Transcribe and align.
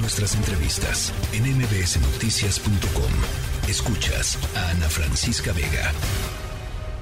Nuestras 0.00 0.36
entrevistas 0.36 1.12
en 1.32 1.42
mbsnoticias.com. 1.42 3.68
Escuchas 3.68 4.38
a 4.56 4.70
Ana 4.70 4.88
Francisca 4.88 5.52
Vega. 5.52 5.92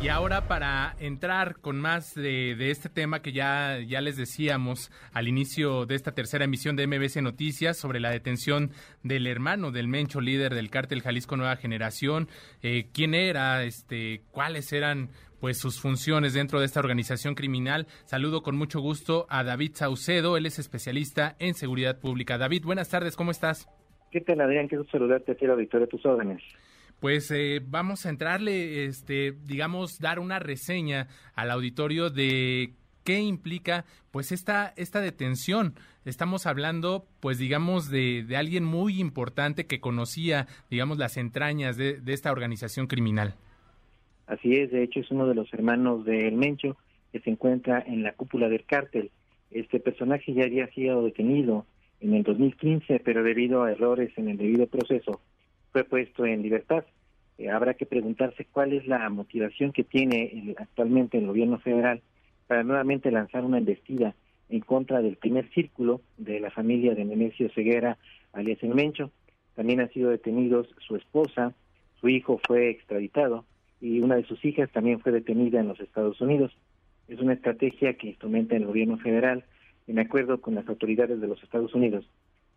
Y 0.02 0.08
ahora 0.08 0.48
para 0.48 0.94
entrar 0.98 1.56
con 1.60 1.80
más 1.80 2.14
de, 2.14 2.70
este 2.70 2.88
tema 2.88 3.20
que 3.20 3.32
ya, 3.32 3.78
ya 3.86 4.00
les 4.00 4.16
decíamos 4.16 4.90
al 5.12 5.28
inicio 5.28 5.84
de 5.84 5.94
esta 5.94 6.12
tercera 6.12 6.44
emisión 6.44 6.76
de 6.76 6.86
MBC 6.86 7.22
Noticias 7.22 7.76
sobre 7.76 8.00
la 8.00 8.10
detención 8.10 8.72
del 9.02 9.26
hermano 9.26 9.72
del 9.72 9.88
Mencho, 9.88 10.20
líder 10.20 10.54
del 10.54 10.70
cártel 10.70 11.02
Jalisco 11.02 11.36
Nueva 11.36 11.56
Generación, 11.56 12.28
eh, 12.62 12.88
quién 12.92 13.14
era, 13.14 13.64
este, 13.64 14.22
cuáles 14.30 14.72
eran 14.72 15.10
pues 15.40 15.58
sus 15.58 15.80
funciones 15.80 16.34
dentro 16.34 16.60
de 16.60 16.66
esta 16.66 16.80
organización 16.80 17.34
criminal. 17.34 17.86
Saludo 18.04 18.42
con 18.42 18.56
mucho 18.56 18.80
gusto 18.80 19.26
a 19.28 19.44
David 19.44 19.72
Saucedo, 19.74 20.36
él 20.36 20.46
es 20.46 20.58
especialista 20.58 21.36
en 21.38 21.54
seguridad 21.54 21.98
pública. 21.98 22.38
David, 22.38 22.64
buenas 22.64 22.90
tardes, 22.90 23.16
¿cómo 23.16 23.30
estás? 23.30 23.68
¿Qué 24.10 24.20
tal, 24.20 24.40
Adrián? 24.40 24.68
Quiero 24.68 24.84
saludarte 24.84 25.32
aquí 25.32 25.44
a 25.44 25.48
la 25.48 25.54
auditoría 25.54 25.86
de 25.86 25.90
tus 25.90 26.04
órdenes 26.06 26.42
pues 27.00 27.30
eh, 27.30 27.60
vamos 27.62 28.06
a 28.06 28.08
entrarle, 28.08 28.86
este, 28.86 29.32
digamos, 29.44 29.98
dar 30.00 30.18
una 30.18 30.38
reseña 30.38 31.08
al 31.34 31.50
auditorio 31.50 32.10
de 32.10 32.72
qué 33.04 33.20
implica 33.20 33.84
pues 34.10 34.32
esta, 34.32 34.72
esta 34.76 35.00
detención. 35.00 35.74
Estamos 36.04 36.46
hablando, 36.46 37.06
pues 37.20 37.38
digamos, 37.38 37.90
de, 37.90 38.24
de 38.26 38.36
alguien 38.36 38.64
muy 38.64 39.00
importante 39.00 39.66
que 39.66 39.80
conocía, 39.80 40.46
digamos, 40.70 40.98
las 40.98 41.16
entrañas 41.16 41.76
de, 41.76 42.00
de, 42.00 42.12
esta 42.12 42.32
organización 42.32 42.86
criminal. 42.86 43.34
Así 44.26 44.56
es, 44.56 44.70
de 44.70 44.82
hecho 44.82 45.00
es 45.00 45.10
uno 45.10 45.26
de 45.26 45.34
los 45.34 45.52
hermanos 45.52 46.04
del 46.04 46.34
Mencho 46.34 46.76
que 47.12 47.20
se 47.20 47.30
encuentra 47.30 47.82
en 47.86 48.02
la 48.02 48.12
cúpula 48.12 48.48
del 48.48 48.64
cártel. 48.64 49.10
Este 49.50 49.78
personaje 49.78 50.32
ya 50.32 50.44
había 50.44 50.66
sido 50.68 51.04
detenido 51.04 51.64
en 52.00 52.14
el 52.14 52.24
2015, 52.24 53.00
pero 53.04 53.22
debido 53.22 53.62
a 53.62 53.70
errores 53.70 54.12
en 54.16 54.28
el 54.28 54.36
debido 54.36 54.66
proceso, 54.66 55.20
fue 55.72 55.84
puesto 55.84 56.26
en 56.26 56.42
libertad. 56.42 56.84
Eh, 57.38 57.50
habrá 57.50 57.74
que 57.74 57.86
preguntarse 57.86 58.46
cuál 58.50 58.72
es 58.72 58.86
la 58.86 59.08
motivación 59.10 59.72
que 59.72 59.84
tiene 59.84 60.54
actualmente 60.58 61.18
el 61.18 61.26
gobierno 61.26 61.58
federal 61.58 62.02
para 62.48 62.64
nuevamente 62.64 63.10
lanzar 63.10 63.44
una 63.44 63.58
embestida 63.58 64.14
en 64.48 64.60
contra 64.60 65.02
del 65.02 65.16
primer 65.16 65.48
círculo 65.50 66.00
de 66.16 66.40
la 66.40 66.50
familia 66.50 66.94
de 66.94 67.04
Nemesio 67.04 67.48
Ceguera, 67.50 67.98
alias 68.32 68.62
El 68.62 68.74
Mencho. 68.74 69.10
También 69.54 69.80
han 69.80 69.92
sido 69.92 70.10
detenidos 70.10 70.68
su 70.78 70.96
esposa, 70.96 71.54
su 72.00 72.08
hijo 72.08 72.40
fue 72.46 72.70
extraditado 72.70 73.44
y 73.80 74.00
una 74.00 74.16
de 74.16 74.24
sus 74.24 74.44
hijas 74.44 74.70
también 74.70 75.00
fue 75.00 75.12
detenida 75.12 75.60
en 75.60 75.68
los 75.68 75.80
Estados 75.80 76.20
Unidos. 76.20 76.52
Es 77.08 77.20
una 77.20 77.34
estrategia 77.34 77.94
que 77.94 78.08
instrumenta 78.08 78.56
el 78.56 78.66
gobierno 78.66 78.98
federal 78.98 79.44
en 79.86 79.98
acuerdo 79.98 80.40
con 80.40 80.54
las 80.54 80.68
autoridades 80.68 81.20
de 81.20 81.26
los 81.26 81.42
Estados 81.42 81.74
Unidos 81.74 82.08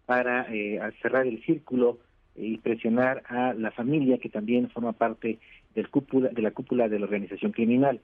para 0.06 0.48
eh, 0.52 0.80
cerrar 1.02 1.28
el 1.28 1.44
círculo 1.44 2.00
y 2.36 2.58
presionar 2.58 3.24
a 3.28 3.54
la 3.54 3.72
familia 3.72 4.18
que 4.18 4.30
también 4.30 4.70
forma 4.70 4.94
parte 4.94 5.40
del 5.76 5.90
cúpula, 5.90 6.30
de 6.30 6.42
la 6.42 6.52
cúpula 6.52 6.88
de 6.88 7.00
la 7.00 7.06
organización 7.06 7.52
criminal. 7.52 8.02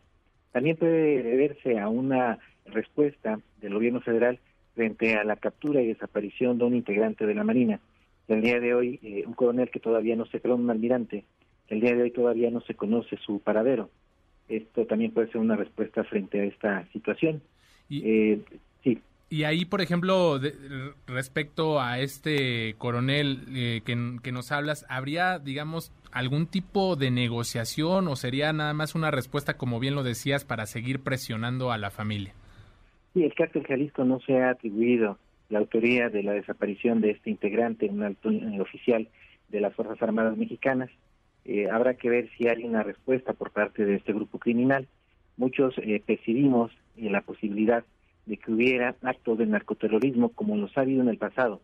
También 0.51 0.77
puede 0.77 1.23
deberse 1.23 1.79
a 1.79 1.89
una 1.89 2.39
respuesta 2.65 3.39
del 3.61 3.73
gobierno 3.73 4.01
federal 4.01 4.39
frente 4.73 5.15
a 5.15 5.23
la 5.23 5.37
captura 5.37 5.81
y 5.81 5.87
desaparición 5.87 6.57
de 6.57 6.65
un 6.65 6.75
integrante 6.75 7.25
de 7.25 7.33
la 7.33 7.43
Marina. 7.43 7.79
El 8.27 8.41
día 8.41 8.59
de 8.59 8.73
hoy, 8.73 8.99
eh, 9.01 9.23
un 9.25 9.33
coronel 9.33 9.69
que 9.69 9.79
todavía 9.79 10.15
no 10.15 10.25
se 10.25 10.39
creó 10.41 10.55
un 10.55 10.69
almirante, 10.69 11.23
el 11.69 11.81
día 11.81 11.95
de 11.95 12.03
hoy 12.03 12.11
todavía 12.11 12.51
no 12.51 12.61
se 12.61 12.75
conoce 12.75 13.17
su 13.17 13.39
paradero. 13.39 13.89
Esto 14.47 14.85
también 14.85 15.11
puede 15.11 15.27
ser 15.31 15.41
una 15.41 15.55
respuesta 15.55 16.03
frente 16.03 16.39
a 16.39 16.43
esta 16.45 16.87
situación. 16.91 17.41
Y, 17.89 18.01
eh, 18.05 18.39
sí. 18.83 18.99
Y 19.29 19.43
ahí, 19.43 19.65
por 19.65 19.81
ejemplo, 19.81 20.39
respecto 21.07 21.81
a 21.81 21.99
este 21.99 22.75
coronel 22.77 23.39
eh, 23.55 23.81
que, 23.83 24.17
que, 24.21 24.31
nos 24.31 24.51
hablas, 24.51 24.85
¿habría, 24.87 25.39
digamos, 25.39 25.91
algún 26.11 26.45
tipo 26.45 26.95
de 26.95 27.09
negociación 27.09 28.07
o 28.07 28.15
sería 28.15 28.53
nada 28.53 28.73
más 28.73 28.93
una 28.93 29.09
respuesta, 29.09 29.57
como 29.57 29.79
bien 29.79 29.95
lo 29.95 30.03
decías, 30.03 30.45
para 30.45 30.67
seguir 30.67 30.99
presionando 30.99 31.71
a 31.71 31.79
la 31.79 31.89
familia? 31.89 32.33
Sí, 33.13 33.23
el 33.23 33.33
cártel 33.33 33.65
Jalisco 33.65 34.03
no 34.03 34.19
se 34.19 34.37
ha 34.37 34.51
atribuido 34.51 35.17
la 35.49 35.59
autoría 35.59 36.09
de 36.09 36.23
la 36.23 36.33
desaparición 36.33 37.01
de 37.01 37.11
este 37.11 37.29
integrante, 37.29 37.87
un 37.87 38.03
alto 38.03 38.29
oficial 38.59 39.07
de 39.49 39.61
las 39.61 39.73
Fuerzas 39.73 40.01
Armadas 40.01 40.37
Mexicanas. 40.37 40.89
Eh, 41.45 41.69
habrá 41.69 41.93
que 41.93 42.09
ver 42.09 42.29
si 42.35 42.47
hay 42.47 42.63
una 42.63 42.81
respuesta 42.81 43.33
por 43.33 43.51
parte 43.51 43.85
de 43.85 43.95
este 43.95 44.13
grupo 44.13 44.39
criminal. 44.39 44.87
Muchos 45.37 45.75
eh, 45.77 46.01
percibimos 46.03 46.71
eh, 46.97 47.09
la 47.11 47.21
posibilidad 47.21 47.83
de 48.25 48.37
que 48.37 48.51
hubiera 48.51 48.95
actos 49.03 49.37
de 49.37 49.45
narcoterrorismo 49.45 50.29
como 50.29 50.57
los 50.57 50.75
ha 50.75 50.81
habido 50.81 51.03
en 51.03 51.09
el 51.09 51.19
pasado, 51.19 51.61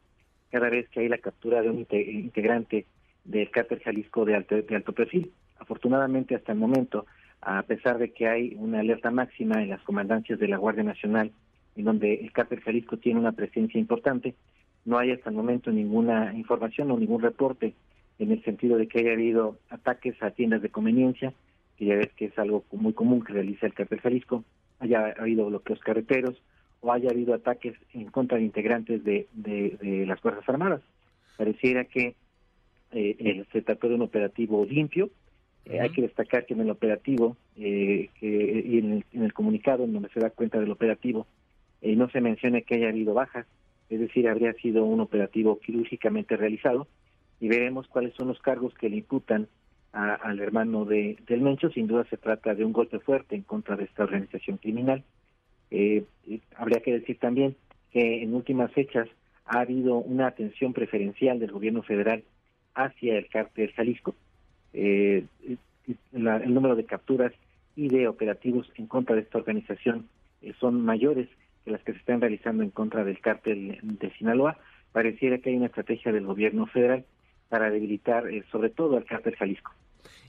cada 0.51 0.69
vez 0.69 0.87
que 0.89 0.99
hay 0.99 1.09
la 1.09 1.17
captura 1.17 1.63
de 1.63 1.71
un 1.71 1.87
integrante 1.89 2.85
del 3.25 3.49
cártel 3.49 3.79
Jalisco 3.79 4.23
de 4.25 4.35
alto, 4.35 4.61
de 4.61 4.75
alto 4.75 4.93
perfil. 4.93 5.31
Afortunadamente, 5.57 6.35
hasta 6.35 6.51
el 6.51 6.59
momento, 6.59 7.07
a 7.41 7.63
pesar 7.63 7.97
de 7.97 8.11
que 8.11 8.27
hay 8.27 8.55
una 8.59 8.81
alerta 8.81 9.09
máxima 9.09 9.63
en 9.63 9.69
las 9.69 9.81
comandancias 9.81 10.37
de 10.37 10.47
la 10.47 10.57
Guardia 10.57 10.83
Nacional, 10.83 11.31
en 11.75 11.85
donde 11.85 12.13
el 12.15 12.31
cártel 12.31 12.61
Jalisco 12.61 12.97
tiene 12.97 13.19
una 13.19 13.31
presencia 13.31 13.79
importante, 13.79 14.35
no 14.85 14.99
hay 14.99 15.11
hasta 15.11 15.31
el 15.31 15.35
momento 15.35 15.71
ninguna 15.71 16.33
información 16.35 16.91
o 16.91 16.99
ningún 16.99 17.21
reporte 17.21 17.73
en 18.21 18.31
el 18.31 18.43
sentido 18.43 18.77
de 18.77 18.87
que 18.87 18.99
haya 18.99 19.13
habido 19.13 19.57
ataques 19.69 20.21
a 20.21 20.29
tiendas 20.29 20.61
de 20.61 20.69
conveniencia, 20.69 21.33
que 21.75 21.85
ya 21.85 21.95
ves 21.95 22.11
que 22.15 22.25
es 22.25 22.37
algo 22.37 22.63
muy 22.71 22.93
común 22.93 23.23
que 23.23 23.33
realiza 23.33 23.65
el 23.65 23.73
cártel 23.73 23.99
Jalisco, 23.99 24.43
haya 24.79 25.15
habido 25.17 25.47
bloqueos 25.47 25.79
carreteros, 25.79 26.39
o 26.81 26.91
haya 26.91 27.09
habido 27.09 27.33
ataques 27.33 27.75
en 27.93 28.05
contra 28.09 28.37
de 28.37 28.43
integrantes 28.43 29.03
de, 29.03 29.27
de, 29.33 30.05
las 30.05 30.19
Fuerzas 30.19 30.47
Armadas. 30.47 30.81
Pareciera 31.37 31.85
que 31.85 32.15
eh, 32.91 33.43
se 33.51 33.61
trató 33.61 33.89
de 33.89 33.95
un 33.95 34.01
operativo 34.01 34.65
limpio. 34.65 35.09
Eh, 35.65 35.79
hay 35.79 35.89
que 35.91 36.01
destacar 36.01 36.45
que 36.45 36.53
en 36.53 36.61
el 36.61 36.69
operativo 36.69 37.37
eh, 37.55 38.09
que, 38.19 38.63
y 38.65 38.79
en 38.79 39.03
el, 39.23 39.33
comunicado 39.33 39.83
en 39.83 39.93
donde 39.93 40.09
se 40.09 40.19
da 40.19 40.29
cuenta 40.31 40.59
del 40.59 40.71
operativo 40.71 41.27
no 41.83 42.09
se 42.09 42.21
menciona 42.21 42.61
que 42.61 42.75
haya 42.75 42.89
habido 42.89 43.15
bajas, 43.15 43.47
es 43.89 43.99
decir, 43.99 44.27
habría 44.27 44.53
sido 44.53 44.85
un 44.85 44.99
operativo 44.99 45.59
quirúrgicamente 45.59 46.37
realizado 46.37 46.87
y 47.41 47.47
veremos 47.47 47.88
cuáles 47.88 48.13
son 48.13 48.28
los 48.28 48.40
cargos 48.40 48.74
que 48.75 48.88
le 48.88 48.97
imputan 48.97 49.47
al 49.91 50.40
hermano 50.40 50.85
de, 50.85 51.18
del 51.28 51.41
Mencho. 51.41 51.72
Sin 51.72 51.88
duda 51.88 52.06
se 52.06 52.16
trata 52.16 52.53
de 52.53 52.63
un 52.63 52.72
golpe 52.72 53.00
fuerte 53.00 53.35
en 53.35 53.41
contra 53.41 53.75
de 53.75 53.85
esta 53.85 54.03
organización 54.03 54.57
criminal. 54.57 55.03
Eh, 55.72 56.06
habría 56.56 56.81
que 56.81 56.94
decir 56.94 57.18
también 57.18 57.56
que 57.91 58.22
en 58.22 58.35
últimas 58.35 58.72
fechas 58.72 59.09
ha 59.46 59.62
habido 59.62 59.96
una 59.96 60.28
atención 60.28 60.72
preferencial 60.72 61.40
del 61.40 61.52
gobierno 61.52 61.81
federal 61.81 62.24
hacia 62.75 63.18
el 63.18 63.28
cártel 63.28 63.73
Jalisco. 63.73 64.16
Eh, 64.73 65.25
el 66.13 66.53
número 66.53 66.75
de 66.75 66.85
capturas 66.85 67.34
y 67.75 67.90
de 67.90 68.08
operativos 68.08 68.72
en 68.75 68.85
contra 68.85 69.16
de 69.16 69.23
esta 69.23 69.40
organización 69.40 70.08
eh, 70.44 70.53
son 70.59 70.85
mayores 70.85 71.28
que 71.66 71.72
las 71.72 71.81
que 71.81 71.94
se 71.94 72.00
están 72.00 72.22
realizando 72.22 72.62
en 72.62 72.69
contra 72.69 73.03
del 73.03 73.19
cártel 73.19 73.79
de 73.81 74.12
Sinaloa. 74.12 74.59
Pareciera 74.91 75.40
que 75.40 75.50
hay 75.50 75.56
una 75.56 75.66
estrategia 75.66 76.12
del 76.12 76.28
gobierno 76.28 76.68
federal 76.68 77.03
para 77.51 77.69
debilitar 77.69 78.28
eh, 78.28 78.45
sobre 78.50 78.69
todo 78.69 78.95
al 78.95 79.03
cártel 79.03 79.35
Jalisco. 79.35 79.73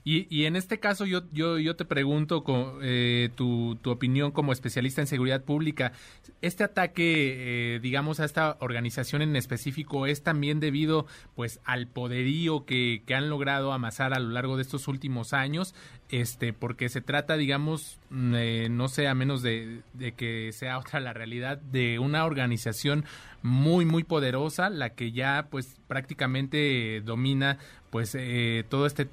Y, 0.05 0.27
y, 0.29 0.45
en 0.45 0.55
este 0.55 0.79
caso 0.79 1.05
yo, 1.05 1.21
yo, 1.31 1.59
yo 1.59 1.75
te 1.75 1.85
pregunto 1.85 2.43
con, 2.43 2.79
eh, 2.81 3.29
tu, 3.35 3.77
tu, 3.81 3.89
opinión 3.89 4.31
como 4.31 4.51
especialista 4.51 4.99
en 5.01 5.07
seguridad 5.07 5.43
pública. 5.43 5.93
¿Este 6.41 6.65
ataque, 6.65 7.75
eh, 7.75 7.79
digamos, 7.81 8.19
a 8.19 8.25
esta 8.25 8.57
organización 8.59 9.21
en 9.21 9.35
específico 9.37 10.05
es 10.05 10.21
también 10.21 10.59
debido 10.59 11.05
pues 11.35 11.61
al 11.63 11.87
poderío 11.87 12.65
que, 12.65 13.03
que, 13.05 13.15
han 13.15 13.29
logrado 13.29 13.71
amasar 13.71 14.13
a 14.13 14.19
lo 14.19 14.29
largo 14.29 14.57
de 14.57 14.63
estos 14.63 14.89
últimos 14.89 15.31
años? 15.31 15.73
Este, 16.09 16.53
porque 16.53 16.89
se 16.89 17.01
trata, 17.01 17.37
digamos, 17.37 17.97
mm, 18.09 18.35
eh, 18.35 18.67
no 18.69 18.89
sé, 18.89 19.07
a 19.07 19.15
menos 19.15 19.41
de, 19.41 19.81
de 19.93 20.11
que 20.11 20.51
sea 20.51 20.79
otra 20.79 20.99
la 20.99 21.13
realidad, 21.13 21.57
de 21.57 21.97
una 21.97 22.25
organización 22.25 23.05
muy, 23.41 23.85
muy 23.85 24.03
poderosa, 24.03 24.69
la 24.69 24.91
que 24.91 25.11
ya 25.11 25.47
pues 25.49 25.79
prácticamente 25.87 27.01
domina 27.01 27.57
pues 27.89 28.15
eh, 28.15 28.63
todo 28.69 28.85
este 28.85 29.07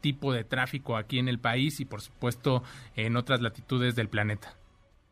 tipo 0.00 0.32
de 0.32 0.44
tráfico 0.44 0.96
aquí 0.96 1.18
en 1.18 1.28
el 1.28 1.38
país 1.38 1.80
y 1.80 1.84
por 1.84 2.00
supuesto 2.00 2.62
en 2.96 3.16
otras 3.16 3.40
latitudes 3.40 3.94
del 3.96 4.08
planeta? 4.08 4.54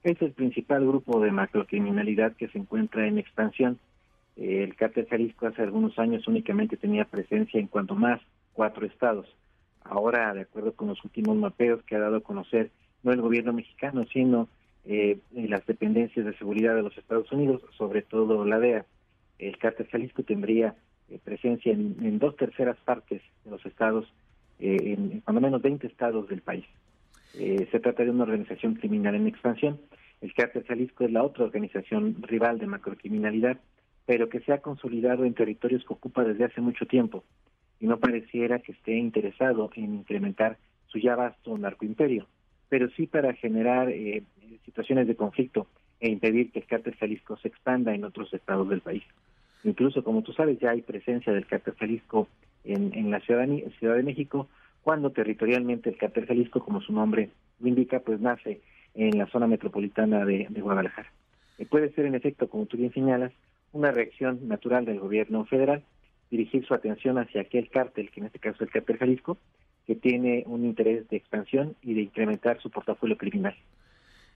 Es 0.02 0.20
el 0.22 0.32
principal 0.32 0.86
grupo 0.86 1.20
de 1.20 1.32
macrocriminalidad 1.32 2.36
que 2.36 2.48
se 2.48 2.58
encuentra 2.58 3.06
en 3.06 3.18
expansión. 3.18 3.78
El 4.36 4.74
cártel 4.76 5.06
Jalisco 5.08 5.46
hace 5.46 5.62
algunos 5.62 5.98
años 5.98 6.28
únicamente 6.28 6.76
tenía 6.76 7.04
presencia 7.06 7.58
en 7.58 7.66
cuanto 7.66 7.94
más 7.94 8.20
cuatro 8.52 8.86
estados. 8.86 9.26
Ahora, 9.82 10.34
de 10.34 10.42
acuerdo 10.42 10.72
con 10.72 10.88
los 10.88 11.04
últimos 11.04 11.36
mapeos 11.36 11.82
que 11.84 11.96
ha 11.96 12.00
dado 12.00 12.16
a 12.16 12.20
conocer 12.22 12.70
no 13.02 13.12
el 13.12 13.20
gobierno 13.20 13.52
mexicano, 13.52 14.04
sino 14.12 14.48
eh, 14.84 15.18
las 15.32 15.64
dependencias 15.66 16.26
de 16.26 16.36
seguridad 16.38 16.74
de 16.74 16.82
los 16.82 16.96
Estados 16.96 17.30
Unidos, 17.32 17.62
sobre 17.76 18.02
todo 18.02 18.44
la 18.44 18.58
DEA, 18.58 18.84
el 19.38 19.58
cártel 19.58 19.88
Jalisco 19.88 20.22
tendría 20.22 20.74
eh, 21.08 21.18
presencia 21.22 21.72
en, 21.72 22.18
dos 22.18 22.36
terceras 22.36 22.76
partes 22.84 23.22
de 23.44 23.50
los 23.50 23.64
estados 23.66 24.06
eh, 24.06 24.10
en 24.58 25.20
cuando 25.20 25.40
menos 25.40 25.62
20 25.62 25.86
estados 25.86 26.28
del 26.28 26.42
país. 26.42 26.64
Eh, 27.34 27.68
se 27.70 27.80
trata 27.80 28.04
de 28.04 28.10
una 28.10 28.24
organización 28.24 28.74
criminal 28.74 29.14
en 29.14 29.26
expansión. 29.26 29.78
El 30.20 30.32
Cártel 30.32 30.64
Jalisco 30.64 31.04
es 31.04 31.12
la 31.12 31.22
otra 31.22 31.44
organización 31.44 32.16
rival 32.22 32.58
de 32.58 32.66
macrocriminalidad 32.66 33.58
pero 34.06 34.28
que 34.28 34.40
se 34.40 34.52
ha 34.52 34.62
consolidado 34.62 35.24
en 35.24 35.34
territorios 35.34 35.84
que 35.84 35.92
ocupa 35.92 36.24
desde 36.24 36.44
hace 36.44 36.60
mucho 36.60 36.86
tiempo 36.86 37.24
y 37.80 37.86
no 37.86 37.98
pareciera 37.98 38.60
que 38.60 38.72
esté 38.72 38.96
interesado 38.96 39.70
en 39.74 39.96
incrementar 39.96 40.56
su 40.86 40.98
ya 40.98 41.16
vasto 41.16 41.58
narcoimperio, 41.58 42.26
pero 42.68 42.88
sí 42.90 43.06
para 43.06 43.34
generar 43.34 43.90
eh, 43.90 44.22
situaciones 44.64 45.08
de 45.08 45.16
conflicto 45.16 45.66
e 46.00 46.08
impedir 46.08 46.52
que 46.52 46.60
el 46.60 46.66
cártel 46.66 46.94
Jalisco 46.94 47.36
se 47.38 47.48
expanda 47.48 47.94
en 47.94 48.04
otros 48.04 48.32
estados 48.32 48.68
del 48.68 48.80
país. 48.80 49.02
Incluso, 49.64 50.04
como 50.04 50.22
tú 50.22 50.32
sabes, 50.32 50.58
ya 50.60 50.70
hay 50.70 50.82
presencia 50.82 51.32
del 51.32 51.46
cártel 51.46 51.74
Jalisco 51.74 52.28
en, 52.66 53.10
la 53.10 53.20
Ciudad 53.20 53.46
de, 53.46 54.02
México, 54.02 54.48
cuando 54.82 55.10
territorialmente 55.10 55.90
el 55.90 55.96
cártel 55.96 56.26
Jalisco, 56.26 56.64
como 56.64 56.80
su 56.80 56.92
nombre 56.92 57.30
lo 57.60 57.68
indica, 57.68 58.00
pues 58.00 58.20
nace 58.20 58.60
en 58.94 59.18
la 59.18 59.26
zona 59.26 59.46
metropolitana 59.46 60.24
de, 60.24 60.46
Guadalajara. 60.50 61.12
Eh, 61.58 61.66
puede 61.66 61.92
ser, 61.92 62.06
en 62.06 62.14
efecto, 62.14 62.48
como 62.48 62.66
tú 62.66 62.76
bien 62.76 62.92
señalas, 62.92 63.32
una 63.72 63.90
reacción 63.90 64.48
natural 64.48 64.84
del 64.84 65.00
gobierno 65.00 65.44
federal 65.46 65.82
dirigir 66.30 66.66
su 66.66 66.74
atención 66.74 67.18
hacia 67.18 67.42
aquel 67.42 67.68
cártel, 67.70 68.10
que 68.10 68.20
en 68.20 68.26
este 68.26 68.38
caso 68.38 68.56
es 68.56 68.62
el 68.62 68.70
cártel 68.70 68.98
Jalisco, 68.98 69.38
que 69.86 69.94
tiene 69.94 70.42
un 70.46 70.64
interés 70.64 71.08
de 71.08 71.16
expansión 71.16 71.76
y 71.82 71.94
de 71.94 72.02
incrementar 72.02 72.60
su 72.60 72.70
portafolio 72.70 73.16
criminal. 73.16 73.54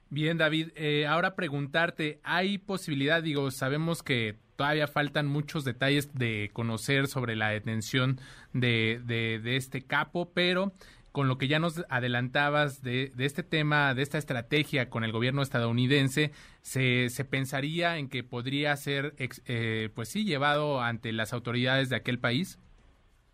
Bien, 0.09 0.38
David, 0.38 0.71
eh, 0.75 1.06
ahora 1.06 1.37
preguntarte, 1.37 2.19
¿hay 2.23 2.59
posibilidad, 2.59 3.23
digo, 3.23 3.50
sabemos 3.50 4.03
que 4.03 4.37
todavía 4.60 4.88
faltan 4.88 5.26
muchos 5.26 5.64
detalles 5.64 6.12
de 6.12 6.50
conocer 6.52 7.06
sobre 7.06 7.34
la 7.34 7.48
detención 7.48 8.18
de, 8.52 9.40
este 9.56 9.80
capo, 9.80 10.32
pero 10.34 10.72
con 11.12 11.28
lo 11.28 11.38
que 11.38 11.48
ya 11.48 11.58
nos 11.58 11.82
adelantabas 11.88 12.82
de, 12.82 13.10
este 13.20 13.42
tema, 13.42 13.94
de 13.94 14.02
esta 14.02 14.18
estrategia 14.18 14.90
con 14.90 15.02
el 15.02 15.12
gobierno 15.12 15.40
estadounidense, 15.40 16.32
se, 16.60 17.08
se 17.08 17.24
pensaría 17.24 17.96
en 17.96 18.10
que 18.10 18.22
podría 18.22 18.76
ser, 18.76 19.14
eh, 19.18 19.88
pues 19.94 20.10
sí, 20.10 20.26
llevado 20.26 20.82
ante 20.82 21.10
las 21.12 21.32
autoridades 21.32 21.88
de 21.88 21.96
aquel 21.96 22.18
país? 22.18 22.60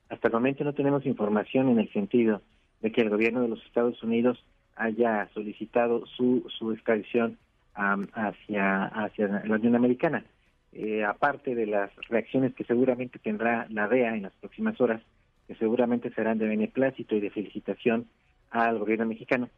Hasta 0.08 0.28
el 0.28 0.34
momento 0.34 0.62
no 0.62 0.74
tenemos 0.74 1.04
información 1.06 1.70
en 1.70 1.80
el 1.80 1.92
sentido 1.92 2.40
de 2.82 2.92
que 2.92 3.00
el 3.00 3.10
gobierno 3.10 3.42
de 3.42 3.48
los 3.48 3.66
Estados 3.66 4.00
Unidos 4.00 4.38
haya 4.76 5.28
solicitado 5.34 6.06
su, 6.06 6.46
su 6.56 6.70
extradición 6.70 7.36
hacia, 7.74 8.84
hacia 8.84 9.26
la 9.44 9.56
Unión 9.56 9.74
Americana. 9.74 10.24
Eh, 10.72 11.04
aparte 11.04 11.54
de 11.54 11.66
las 11.66 11.94
reacciones 12.08 12.54
que 12.54 12.64
seguramente 12.64 13.18
tendrá 13.18 13.66
la 13.70 13.88
DEA 13.88 14.14
en 14.14 14.22
las 14.22 14.34
próximas 14.34 14.80
horas, 14.80 15.00
que 15.46 15.54
seguramente 15.54 16.10
serán 16.10 16.38
de 16.38 16.46
beneplácito 16.46 17.14
y 17.16 17.20
de 17.20 17.30
felicitación 17.30 18.06
al 18.50 18.78
gobierno 18.78 19.06
mexicano. 19.06 19.48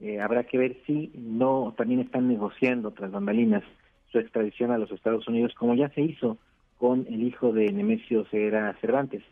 Eh, 0.00 0.20
habrá 0.20 0.44
que 0.44 0.58
ver 0.58 0.76
si 0.86 1.10
no 1.14 1.74
también 1.76 2.00
están 2.00 2.28
negociando 2.28 2.92
tras 2.92 3.10
bambalinas 3.10 3.64
su 4.12 4.18
extradición 4.18 4.70
a 4.70 4.78
los 4.78 4.90
Estados 4.92 5.26
Unidos, 5.26 5.54
como 5.54 5.74
ya 5.74 5.88
se 5.90 6.02
hizo 6.02 6.38
con 6.78 7.06
el 7.08 7.22
hijo 7.24 7.52
de 7.52 7.72
Nemesio 7.72 8.24
Ceguera 8.26 8.76
Cervantes, 8.80 9.22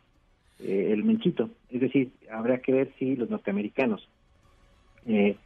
eh, 0.58 0.88
el 0.92 1.04
Menchito. 1.04 1.50
Es 1.70 1.80
decir, 1.80 2.10
habrá 2.30 2.58
que 2.58 2.72
ver 2.72 2.92
si 2.98 3.14
los 3.14 3.30
norteamericanos 3.30 4.08
eh, 5.06 5.36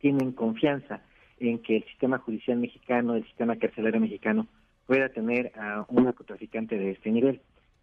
tienen 0.00 0.32
confianza 0.32 1.02
en 1.38 1.58
que 1.58 1.76
el 1.76 1.84
sistema 1.84 2.18
judicial 2.18 2.58
mexicano, 2.58 3.14
el 3.14 3.24
sistema 3.24 3.56
carcelario 3.56 4.00
mexicano, 4.00 4.46
pueda 4.88 5.10
tener 5.10 5.52
a 5.54 5.84
un 5.90 6.04
narcotraficante 6.04 6.78
de 6.78 6.92
este 6.92 7.10
nivel. 7.10 7.42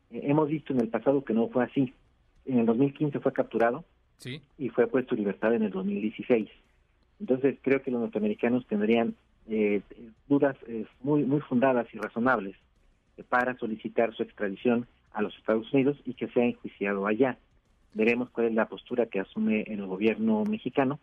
Eh, 0.09 0.21
hemos 0.23 0.49
visto 0.49 0.73
en 0.73 0.81
el 0.81 0.89
pasado 0.89 1.23
que 1.23 1.35
no 1.35 1.47
fue 1.49 1.63
así. 1.63 1.93
En 2.45 2.57
el 2.57 2.65
2015 2.65 3.19
fue 3.19 3.31
capturado 3.31 3.85
y 4.57 4.69
fue 4.69 4.87
puesto 4.87 5.13
en 5.13 5.19
libertad 5.19 5.53
en 5.53 5.61
el 5.61 5.71
2016. 5.71 6.49
Entonces 7.19 7.57
creo 7.61 7.83
que 7.83 7.91
los 7.91 8.01
norteamericanos 8.01 8.65
tendrían 8.65 9.13
eh, 9.47 9.81
dudas 10.27 10.57
eh, 10.67 10.85
muy 11.01 11.23
muy 11.23 11.41
fundadas 11.41 11.85
y 11.93 11.99
razonables 11.99 12.55
para 13.29 13.55
solicitar 13.55 14.15
su 14.15 14.23
extradición 14.23 14.87
a 15.13 15.21
los 15.21 15.37
Estados 15.37 15.71
Unidos 15.73 15.97
y 16.05 16.15
que 16.15 16.27
sea 16.29 16.43
enjuiciado 16.43 17.05
allá. 17.05 17.37
Veremos 17.93 18.31
cuál 18.31 18.47
es 18.47 18.53
la 18.55 18.65
postura 18.65 19.05
que 19.05 19.19
asume 19.19 19.61
el 19.67 19.85
gobierno 19.85 20.43
mexicano. 20.43 20.99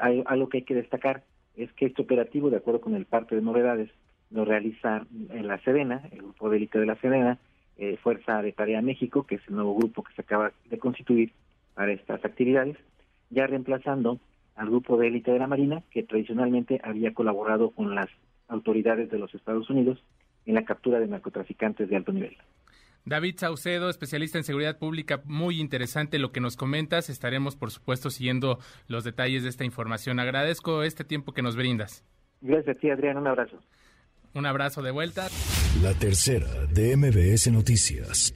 Hay, 0.00 0.22
algo 0.26 0.48
que 0.50 0.58
hay 0.58 0.64
que 0.64 0.74
destacar 0.74 1.24
es 1.56 1.72
que 1.72 1.86
este 1.86 2.02
operativo, 2.02 2.50
de 2.50 2.58
acuerdo 2.58 2.82
con 2.82 2.94
el 2.94 3.06
parte 3.06 3.34
de 3.34 3.42
novedades, 3.42 3.90
lo 4.30 4.44
realiza 4.44 5.06
en 5.30 5.46
la 5.46 5.58
Sedena, 5.58 6.02
el 6.12 6.18
grupo 6.18 6.50
de 6.50 6.56
élite 6.56 6.78
de 6.78 6.86
la 6.86 6.96
Sedena, 6.96 7.38
eh, 7.78 7.96
Fuerza 8.02 8.42
de 8.42 8.52
Tarea 8.52 8.82
México, 8.82 9.24
que 9.24 9.36
es 9.36 9.42
el 9.48 9.54
nuevo 9.54 9.74
grupo 9.76 10.02
que 10.02 10.14
se 10.14 10.22
acaba 10.22 10.52
de 10.68 10.78
constituir 10.78 11.32
para 11.74 11.92
estas 11.92 12.24
actividades, 12.24 12.76
ya 13.30 13.46
reemplazando 13.46 14.18
al 14.54 14.68
grupo 14.68 14.96
de 14.96 15.08
élite 15.08 15.30
de 15.30 15.38
la 15.38 15.46
Marina, 15.46 15.82
que 15.90 16.02
tradicionalmente 16.02 16.80
había 16.82 17.12
colaborado 17.12 17.70
con 17.70 17.94
las 17.94 18.08
autoridades 18.48 19.10
de 19.10 19.18
los 19.18 19.34
Estados 19.34 19.68
Unidos 19.68 20.02
en 20.46 20.54
la 20.54 20.64
captura 20.64 21.00
de 21.00 21.08
narcotraficantes 21.08 21.88
de 21.88 21.96
alto 21.96 22.12
nivel. 22.12 22.36
David 23.04 23.36
Saucedo, 23.36 23.88
especialista 23.88 24.38
en 24.38 24.44
seguridad 24.44 24.78
pública, 24.78 25.22
muy 25.26 25.60
interesante 25.60 26.18
lo 26.18 26.32
que 26.32 26.40
nos 26.40 26.56
comentas. 26.56 27.08
Estaremos, 27.08 27.54
por 27.54 27.70
supuesto, 27.70 28.10
siguiendo 28.10 28.58
los 28.88 29.04
detalles 29.04 29.44
de 29.44 29.48
esta 29.48 29.64
información. 29.64 30.18
Agradezco 30.18 30.82
este 30.82 31.04
tiempo 31.04 31.32
que 31.32 31.42
nos 31.42 31.54
brindas. 31.54 32.04
Gracias 32.40 32.76
a 32.76 32.80
ti, 32.80 32.90
Adrián. 32.90 33.16
Un 33.16 33.28
abrazo. 33.28 33.60
Un 34.36 34.44
abrazo 34.44 34.82
de 34.82 34.90
vuelta. 34.90 35.28
La 35.82 35.94
tercera 35.94 36.66
de 36.70 36.94
MBS 36.94 37.50
Noticias. 37.50 38.34